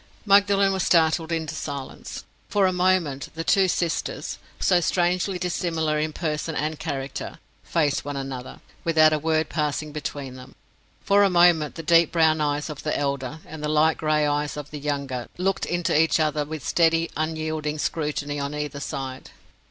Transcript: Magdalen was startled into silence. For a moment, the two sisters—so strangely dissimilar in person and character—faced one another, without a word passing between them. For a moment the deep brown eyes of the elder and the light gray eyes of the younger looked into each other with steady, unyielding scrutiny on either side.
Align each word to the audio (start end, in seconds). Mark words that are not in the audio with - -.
Magdalen 0.25 0.73
was 0.73 0.81
startled 0.81 1.31
into 1.31 1.53
silence. 1.53 2.23
For 2.49 2.65
a 2.65 2.73
moment, 2.73 3.29
the 3.35 3.43
two 3.43 3.67
sisters—so 3.67 4.81
strangely 4.81 5.37
dissimilar 5.37 5.99
in 5.99 6.11
person 6.11 6.55
and 6.55 6.79
character—faced 6.79 8.03
one 8.03 8.17
another, 8.17 8.61
without 8.83 9.13
a 9.13 9.19
word 9.19 9.47
passing 9.47 9.91
between 9.91 10.33
them. 10.33 10.55
For 11.03 11.21
a 11.21 11.29
moment 11.29 11.75
the 11.75 11.83
deep 11.83 12.11
brown 12.11 12.41
eyes 12.41 12.67
of 12.67 12.81
the 12.81 12.97
elder 12.97 13.41
and 13.45 13.63
the 13.63 13.69
light 13.69 13.97
gray 13.99 14.25
eyes 14.25 14.57
of 14.57 14.71
the 14.71 14.79
younger 14.79 15.27
looked 15.37 15.67
into 15.67 15.95
each 15.95 16.19
other 16.19 16.45
with 16.45 16.67
steady, 16.67 17.11
unyielding 17.15 17.77
scrutiny 17.77 18.39
on 18.39 18.55
either 18.55 18.79
side. 18.79 19.29